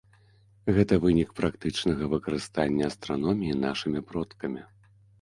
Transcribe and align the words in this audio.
Гэта 0.77 0.93
вынік 1.03 1.29
практычнага 1.41 2.03
выкарыстання 2.15 2.91
астраноміі 2.91 3.63
нашымі 3.65 4.07
продкамі. 4.13 4.61